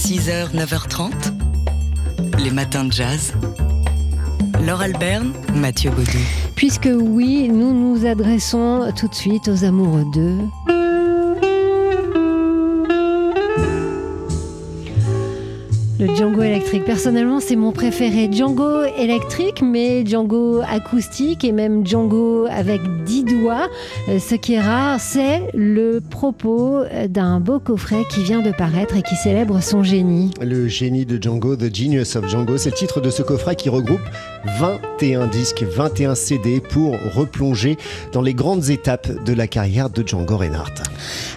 [0.00, 1.12] 6h, 9h30,
[2.42, 3.34] les matins de jazz.
[4.66, 6.18] Laure Alberne, Mathieu Baudou.
[6.56, 10.38] Puisque oui, nous nous adressons tout de suite aux amoureux d'eux.
[16.00, 16.86] Le Django électrique.
[16.86, 18.30] Personnellement, c'est mon préféré.
[18.32, 23.68] Django électrique, mais Django acoustique et même Django avec 10 doigts.
[24.08, 28.96] Euh, ce qui est rare, c'est le propos d'un beau coffret qui vient de paraître
[28.96, 30.30] et qui célèbre son génie.
[30.40, 33.68] Le génie de Django, The Genius of Django, c'est le titre de ce coffret qui
[33.68, 34.00] regroupe
[34.58, 37.76] 21 disques, 21 CD pour replonger
[38.12, 40.82] dans les grandes étapes de la carrière de Django Reinhardt.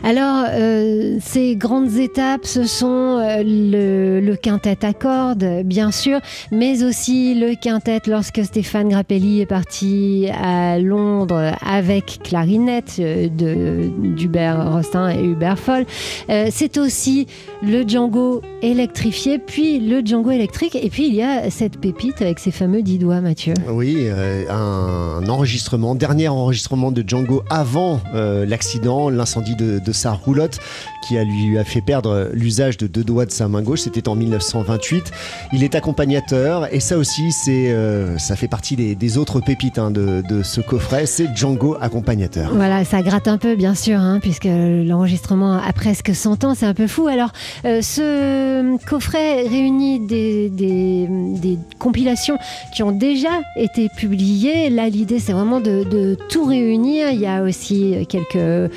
[0.05, 6.19] Alors, euh, ces grandes étapes, ce sont euh, le, le quintet à cordes, bien sûr,
[6.51, 14.73] mais aussi le quintet lorsque Stéphane Grappelli est parti à Londres avec clarinette euh, d'Hubert
[14.73, 15.85] Rostin et Hubert Foll.
[16.29, 17.25] Euh, c'est aussi
[17.63, 22.39] le Django électrifié, puis le Django électrique, et puis il y a cette pépite avec
[22.39, 23.53] ses fameux dix doigts, Mathieu.
[23.69, 30.11] Oui, euh, un enregistrement, dernier enregistrement de Django avant euh, l'accident, l'incendie de, de sa
[30.11, 30.59] roulotte
[31.07, 33.81] qui a lui a fait perdre l'usage de deux doigts de sa main gauche.
[33.81, 35.11] C'était en 1928.
[35.51, 39.77] Il est accompagnateur et ça aussi, c'est euh, ça fait partie des, des autres pépites
[39.77, 41.05] hein, de, de ce coffret.
[41.05, 42.53] C'est Django accompagnateur.
[42.53, 46.65] Voilà, ça gratte un peu, bien sûr, hein, puisque l'enregistrement a presque 100 ans, c'est
[46.65, 47.07] un peu fou.
[47.07, 47.31] Alors,
[47.65, 52.37] euh, ce coffret réunit des, compilations
[52.73, 54.69] qui ont déjà été publiées.
[54.69, 57.09] Là, l'idée, c'est vraiment de, tout réunir.
[57.11, 58.69] Il y a aussi quelques euh,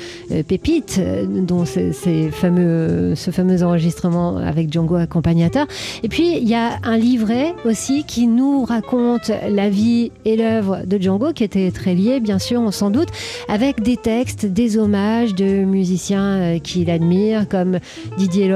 [0.47, 5.67] pépites, euh, dont ce, ces fameux, ce fameux enregistrement avec Django accompagnateur.
[6.03, 10.79] Et puis, il y a un livret aussi qui nous raconte la vie et l'œuvre
[10.85, 13.09] de Django, qui était très lié, bien sûr, on s'en doute,
[13.47, 17.79] avec des textes, des hommages de musiciens euh, qu'il admire, comme
[18.17, 18.47] Didier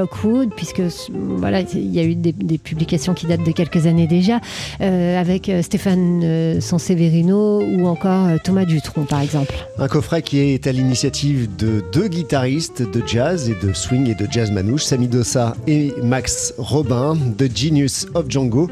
[0.56, 4.40] Puisque voilà, il y a eu des, publications qui datent de quelques années déjà,
[4.80, 9.54] euh, avec euh, Stéphane euh, Sanseverino ou encore Thomas Dutronc, par exemple.
[9.78, 14.14] Un coffret qui est à l'initiative de deux guitaristes de jazz et de swing et
[14.14, 18.68] de jazz manouche, Sami Dossa et Max Robin, The Genius of Django.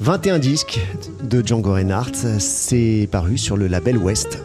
[0.00, 0.78] 21 disques
[1.22, 4.42] de Django Reinhardt, c'est paru sur le label West.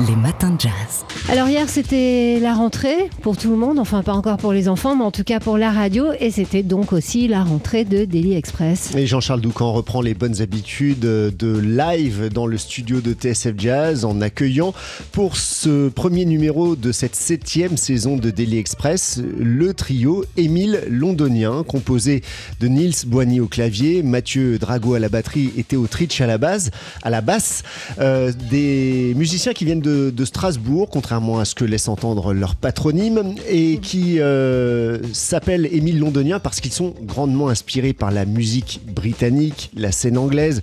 [0.00, 1.04] Les matins de jazz.
[1.28, 4.96] Alors hier c'était la rentrée pour tout le monde, enfin pas encore pour les enfants,
[4.96, 8.34] mais en tout cas pour la radio, et c'était donc aussi la rentrée de Daily
[8.34, 8.90] Express.
[8.96, 14.04] Et Jean-Charles Doucan reprend les bonnes habitudes de live dans le studio de TSF Jazz
[14.04, 14.74] en accueillant
[15.12, 21.62] pour ce premier numéro de cette septième saison de Daily Express le trio Émile Londonien
[21.62, 22.22] composé
[22.58, 26.38] de Nils Boigny au clavier, Mathieu Drago à la batterie et Théo Tritch à la
[26.38, 26.72] base,
[27.04, 27.62] à la basse,
[28.00, 33.34] Euh, des musiciens qui viennent de, Strasbourg, contrairement à ce que laisse entendre leur patronyme,
[33.48, 39.70] et qui euh, s'appellent Émile Londonien parce qu'ils sont grandement inspirés par la musique britannique,
[39.76, 40.62] la scène anglaise,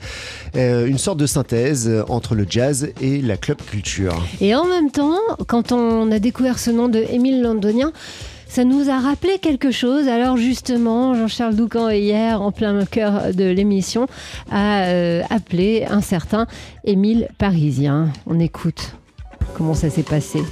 [0.55, 4.25] euh, une sorte de synthèse entre le jazz et la club culture.
[4.41, 7.91] Et en même temps, quand on a découvert ce nom de Émile Londonien,
[8.51, 10.09] ça nous a rappelé quelque chose.
[10.09, 14.07] Alors justement, Jean-Charles Doucan hier, en plein cœur de l'émission,
[14.51, 16.47] a euh, appelé un certain
[16.83, 18.09] Émile Parisien.
[18.27, 18.93] On écoute
[19.57, 20.43] comment ça s'est passé.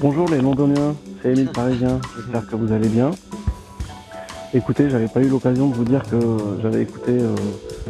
[0.00, 3.10] Bonjour les Londoniens, c'est Émile Parisien, j'espère que vous allez bien.
[4.54, 6.18] Écoutez, j'avais pas eu l'occasion de vous dire que
[6.62, 7.34] j'avais écouté euh,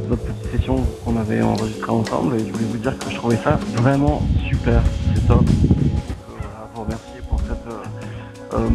[0.08, 3.36] votre petite session qu'on avait enregistrée ensemble et je voulais vous dire que je trouvais
[3.36, 4.82] ça vraiment super,
[5.14, 5.44] c'est top.
[5.44, 8.68] Donc, euh, voilà, vous remercier pour cette, euh, euh,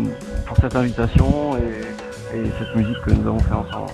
[0.45, 3.91] pour cette invitation et, et cette musique que nous avons fait ensemble.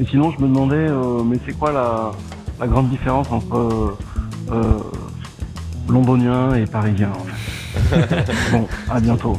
[0.00, 0.88] Et sinon, je me demandais,
[1.24, 3.96] mais c'est quoi la, grande différence entre
[5.88, 9.38] londonien et parisien en fait Bon, à bientôt.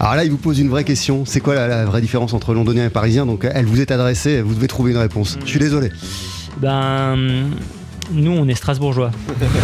[0.00, 1.24] Alors là, il vous pose une vraie question.
[1.24, 3.24] C'est quoi la, la vraie différence entre londonien et parisien?
[3.26, 5.38] Donc, elle vous est adressée, vous devez trouver une réponse.
[5.44, 5.90] Je suis désolé.
[6.60, 7.16] Ben,
[8.12, 9.10] nous, on est strasbourgeois.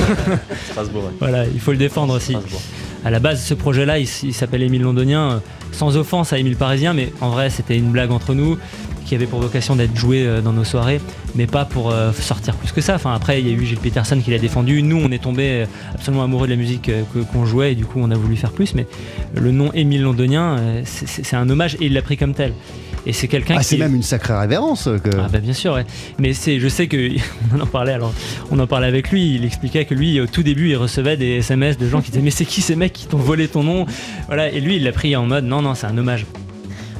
[0.70, 1.04] Strasbourg.
[1.04, 1.10] ouais.
[1.18, 2.32] Voilà, il faut le défendre aussi.
[2.32, 2.60] Strasbourg.
[3.04, 5.38] À la base, ce projet-là, il, il s'appelle Émile Londonien, euh,
[5.72, 8.58] sans offense à Émile Parisien, mais en vrai, c'était une blague entre nous
[9.08, 11.00] qui avait pour vocation d'être jouée euh, dans nos soirées,
[11.34, 12.94] mais pas pour euh, sortir plus que ça.
[12.94, 14.82] Enfin, après, il y a eu Gilles Peterson qui l'a défendu.
[14.82, 15.64] Nous, on est tombé
[15.94, 18.36] absolument amoureux de la musique euh, que- qu'on jouait, et du coup, on a voulu
[18.36, 18.74] faire plus.
[18.74, 18.86] Mais
[19.34, 22.52] le nom Émile Londonien, euh, c'est- un hommage et il l'a pris comme tel.
[23.06, 24.84] Et c'est quelqu'un Ah, qui c'est même une sacrée révérence.
[25.02, 25.10] Que...
[25.18, 25.86] ah bah bien sûr, ouais.
[26.18, 27.10] mais c'est, je sais que
[27.56, 28.12] on en parlait alors,
[28.50, 29.36] on en parlait avec lui.
[29.36, 32.22] Il expliquait que lui, au tout début, il recevait des SMS de gens qui disaient
[32.22, 33.86] mais c'est qui ces mecs qui t'ont volé ton nom,
[34.26, 34.50] voilà.
[34.50, 36.26] Et lui, il l'a pris en mode non non, c'est un hommage.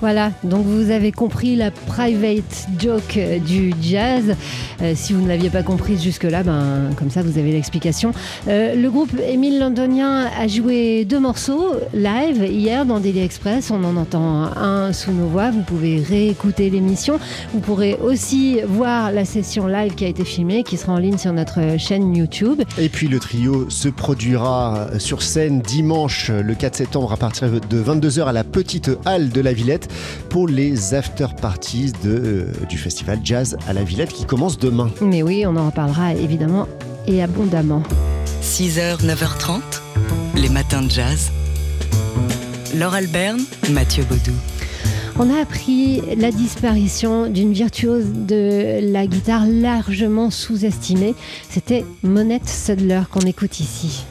[0.00, 4.36] Voilà, donc vous avez compris la private joke euh, du jazz.
[4.80, 8.12] Euh, si vous ne l'aviez pas comprise jusque-là, ben, comme ça vous avez l'explication.
[8.46, 13.72] Euh, le groupe Émile Londonien a joué deux morceaux live hier dans Daily Express.
[13.72, 15.50] On en entend un sous nos voix.
[15.50, 17.18] Vous pouvez réécouter l'émission.
[17.52, 21.18] Vous pourrez aussi voir la session live qui a été filmée, qui sera en ligne
[21.18, 22.62] sur notre chaîne YouTube.
[22.78, 27.82] Et puis le trio se produira sur scène dimanche le 4 septembre à partir de
[27.82, 29.87] 22h à la petite halle de la Villette
[30.28, 34.90] pour les after parties de, euh, du festival Jazz à la Villette qui commence demain.
[35.00, 36.66] Mais oui, on en reparlera évidemment
[37.06, 37.82] et abondamment.
[38.42, 39.60] 6h, 9h30,
[40.36, 41.30] les matins de jazz.
[42.76, 43.40] Laure Alberne,
[43.70, 44.32] Mathieu Baudou.
[45.20, 51.14] On a appris la disparition d'une virtuose de la guitare largement sous-estimée.
[51.50, 54.04] C'était Monette Sudler qu'on écoute ici.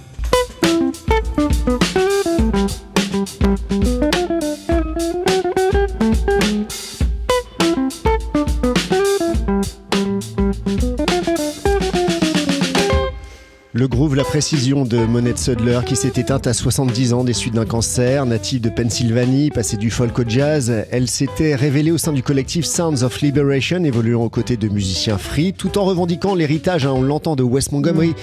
[14.28, 18.60] Précision de Monette Sudler qui s'est éteinte à 70 ans des suites d'un cancer, native
[18.60, 20.86] de Pennsylvanie, passée du folk au jazz.
[20.92, 25.18] Elle s'était révélée au sein du collectif Sounds of Liberation, évoluant aux côtés de musiciens
[25.18, 28.16] free, tout en revendiquant l'héritage, hein, on l'entend, de Wes Montgomery,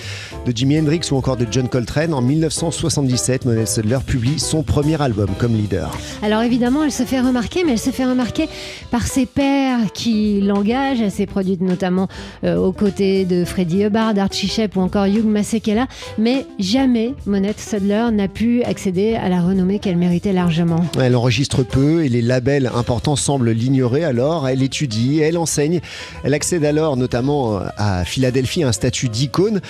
[0.44, 2.12] de Jimi Hendrix ou encore de John Coltrane.
[2.12, 5.90] En 1977, Monette Sudler publie son premier album comme leader.
[6.22, 8.48] Alors évidemment, elle se fait remarquer, mais elle se fait remarquer
[8.90, 11.00] par ses pairs qui l'engagent.
[11.00, 12.08] Elle s'est produite notamment
[12.44, 15.86] euh, aux côtés de Freddie Hubbard, Archie Shepp ou encore Hugh Masekela,
[16.18, 20.84] mais jamais Monette Sudler n'a pu accéder à la renommée qu'elle méritait largement.
[21.00, 24.48] Elle enregistre peu et les labels importants semblent l'ignorer alors.
[24.48, 25.80] Elle étudie, elle enseigne.
[26.22, 29.60] Elle accède alors notamment à Philadelphie à un statut d'icône.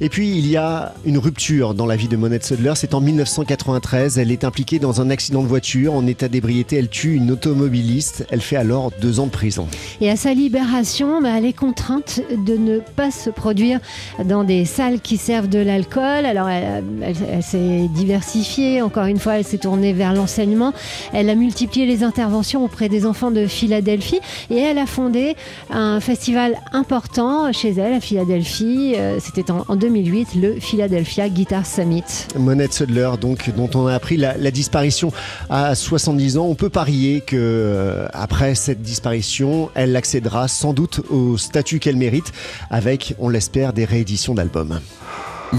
[0.00, 2.72] Et puis il y a une rupture dans la vie de Monette Sudler.
[2.76, 4.18] C'est en 1993.
[4.18, 5.94] Elle est impliquée dans un accident de voiture.
[5.94, 8.26] En état d'ébriété, elle tue une automobiliste.
[8.30, 9.68] Elle fait alors deux ans de prison.
[10.00, 13.80] Et à sa libération, bah, elle est contrainte de ne pas se produire
[14.24, 16.26] dans des salles qui servent de l'alcool.
[16.26, 18.82] Alors elle, s'est diversifiée.
[18.82, 20.72] Encore une fois, elle s'est tournée vers l'enseignement.
[21.12, 24.20] Elle a multiplié les interventions auprès des enfants de Philadelphie
[24.50, 25.36] et elle a fondé
[25.70, 28.94] un festival important chez elle à Philadelphie.
[28.96, 32.04] Euh, C'était en, en 2008, le Philadelphia Guitar Summit.
[32.38, 35.12] Monette Sudler, donc, dont on a appris la, la disparition
[35.50, 36.46] à 70 ans.
[36.46, 41.96] On peut parier que euh, après cette disparition, elle accédera sans doute au statut qu'elle
[41.96, 42.32] mérite,
[42.70, 44.80] avec, on l'espère, des rééditions d'albums.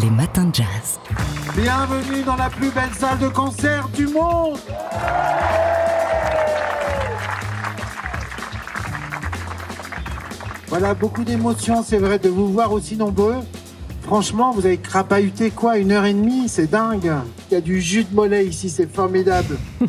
[0.01, 0.99] Les matins de jazz.
[1.55, 4.57] Bienvenue dans la plus belle salle de concert du monde
[10.67, 13.35] Voilà, beaucoup d'émotions, c'est vrai, de vous voir aussi nombreux.
[14.01, 17.13] Franchement, vous avez crapahuté quoi Une heure et demie C'est dingue
[17.51, 19.57] Il y a du jus de mollet ici, c'est formidable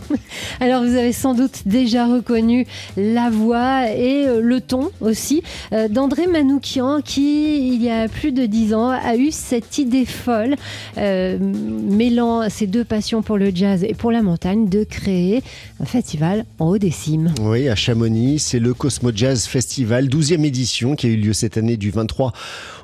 [0.61, 2.67] Alors vous avez sans doute déjà reconnu
[2.97, 5.43] la voix et euh, le ton aussi
[5.73, 10.05] euh, d'André Manoukian qui, il y a plus de dix ans, a eu cette idée
[10.05, 10.57] folle,
[10.99, 15.43] euh, mêlant ses deux passions pour le jazz et pour la montagne, de créer
[15.81, 17.33] un festival en haut des cimes.
[17.41, 21.57] Oui, à Chamonix, c'est le Cosmo Jazz Festival, 12e édition, qui a eu lieu cette
[21.57, 22.33] année du 23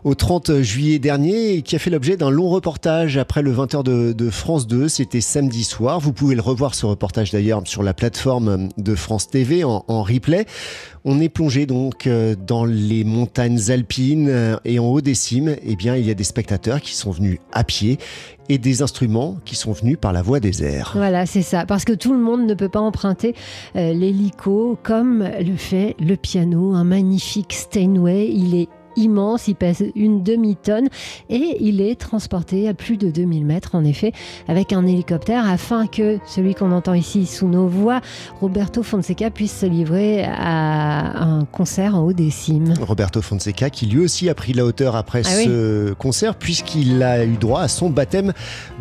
[0.04, 3.82] au 30 juillet dernier et qui a fait l'objet d'un long reportage après le 20h
[3.82, 4.88] de, de France 2.
[4.88, 5.98] C'était samedi soir.
[5.98, 10.02] Vous pouvez le revoir, ce reportage d'ailleurs, sur la plateforme de France TV en, en
[10.02, 10.46] replay.
[11.04, 15.56] On est plongé donc euh, dans les montagnes alpines euh, et en haut des cimes,
[15.62, 17.98] eh bien, il y a des spectateurs qui sont venus à pied
[18.48, 20.92] et des instruments qui sont venus par la voie des airs.
[20.94, 21.66] Voilà, c'est ça.
[21.66, 23.34] Parce que tout le monde ne peut pas emprunter
[23.76, 28.28] euh, l'hélico comme le fait le piano, un magnifique Steinway.
[28.32, 30.88] Il est immense, il pèse une demi-tonne
[31.28, 34.12] et il est transporté à plus de 2000 mètres en effet
[34.48, 38.00] avec un hélicoptère afin que celui qu'on entend ici sous nos voix,
[38.40, 42.74] Roberto Fonseca, puisse se livrer à un concert en haut des cimes.
[42.80, 45.44] Roberto Fonseca, qui lui aussi a pris la hauteur après Ah oui.
[45.44, 48.32] ce concert, puisqu'il a eu droit à son baptême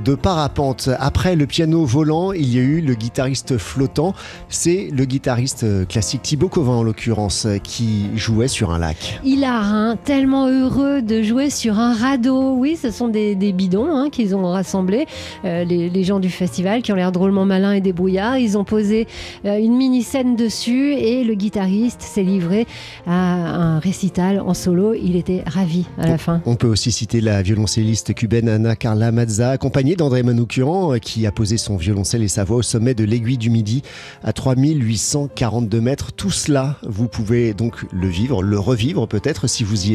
[0.03, 0.89] de parapente.
[0.99, 4.13] Après le piano volant, il y a eu le guitariste flottant.
[4.49, 9.19] C'est le guitariste classique Thibaut Covin, en l'occurrence, qui jouait sur un lac.
[9.23, 12.55] hilarin, tellement heureux de jouer sur un radeau.
[12.55, 15.05] Oui, ce sont des, des bidons hein, qu'ils ont rassemblés,
[15.45, 18.37] euh, les, les gens du festival qui ont l'air drôlement malins et débrouillards.
[18.37, 19.07] Ils ont posé
[19.45, 22.67] euh, une mini-scène dessus et le guitariste s'est livré
[23.05, 24.93] à un récital en solo.
[24.93, 26.41] Il était ravi à la fin.
[26.45, 31.25] On peut aussi citer la violoncelliste cubaine Ana Carla Mazza, accompagnée d'André Manoukian, euh, qui
[31.27, 33.81] a posé son violoncelle et sa voix au sommet de l'aiguille du Midi
[34.23, 36.11] à 3842 mètres.
[36.11, 39.88] Tout cela, vous pouvez donc le vivre, le revivre peut-être si vous y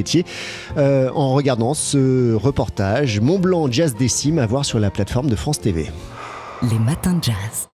[0.76, 5.28] euh, en regardant ce reportage Mont Blanc Jazz des Cimes à voir sur la plateforme
[5.28, 5.90] de France TV.
[6.62, 7.68] Les matins de jazz.